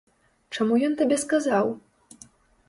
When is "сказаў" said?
1.25-1.65